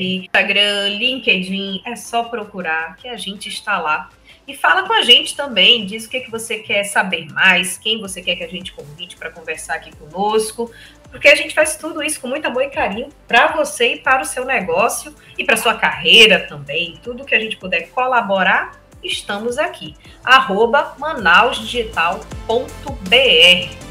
Instagram, 0.00 0.88
LinkedIn, 0.88 1.82
é 1.86 1.96
só 1.96 2.24
procurar 2.24 2.96
que 2.96 3.08
a 3.08 3.16
gente 3.16 3.48
está 3.48 3.78
lá. 3.78 4.08
E 4.46 4.56
fala 4.56 4.86
com 4.86 4.92
a 4.92 5.02
gente 5.02 5.36
também, 5.36 5.86
diz 5.86 6.04
o 6.04 6.10
que, 6.10 6.20
que 6.20 6.30
você 6.30 6.58
quer 6.58 6.82
saber 6.84 7.26
mais, 7.32 7.78
quem 7.78 8.00
você 8.00 8.20
quer 8.20 8.34
que 8.34 8.42
a 8.42 8.48
gente 8.48 8.72
convide 8.72 9.14
para 9.14 9.30
conversar 9.30 9.74
aqui 9.74 9.94
conosco, 9.94 10.68
porque 11.12 11.28
a 11.28 11.34
gente 11.36 11.54
faz 11.54 11.76
tudo 11.76 12.02
isso 12.02 12.20
com 12.20 12.26
muito 12.26 12.46
amor 12.46 12.64
e 12.64 12.70
carinho 12.70 13.08
para 13.28 13.48
você 13.48 13.94
e 13.94 13.98
para 13.98 14.22
o 14.22 14.24
seu 14.24 14.44
negócio 14.44 15.14
e 15.38 15.44
para 15.44 15.56
sua 15.56 15.74
carreira 15.74 16.40
também. 16.40 16.98
Tudo 17.02 17.24
que 17.24 17.34
a 17.34 17.40
gente 17.40 17.56
puder 17.56 17.90
colaborar, 17.90 18.81
estamos 19.02 19.58
aqui. 19.58 19.94
Arroba 20.24 20.94
manausdigital.br 20.98 23.82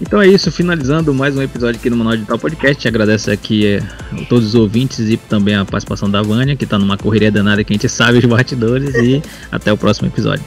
então 0.00 0.20
é 0.20 0.26
isso, 0.26 0.50
finalizando 0.50 1.12
mais 1.12 1.36
um 1.36 1.42
episódio 1.42 1.78
aqui 1.78 1.90
no 1.90 1.96
Manual 1.96 2.16
Digital 2.16 2.38
Podcast. 2.38 2.88
Agradeço 2.88 3.30
aqui 3.30 3.66
é, 3.66 3.78
a 3.78 4.24
todos 4.30 4.46
os 4.46 4.54
ouvintes 4.54 5.10
e 5.10 5.18
também 5.18 5.54
a 5.54 5.64
participação 5.64 6.10
da 6.10 6.22
Vânia, 6.22 6.56
que 6.56 6.64
está 6.64 6.78
numa 6.78 6.96
correria 6.96 7.30
danada 7.30 7.62
que 7.62 7.70
a 7.70 7.76
gente 7.76 7.88
sabe 7.90 8.18
os 8.18 8.24
batidores. 8.24 8.94
e 8.94 9.22
até 9.52 9.70
o 9.70 9.76
próximo 9.76 10.08
episódio. 10.08 10.42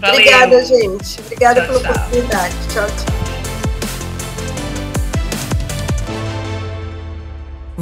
Valeu. 0.00 0.20
Obrigada, 0.20 0.64
gente. 0.64 1.18
Obrigada 1.26 1.62
tchau, 1.62 1.72
pela 1.72 1.80
tchau. 1.80 1.90
oportunidade. 1.90 2.54
Tchau, 2.72 2.86
tchau. 2.86 3.23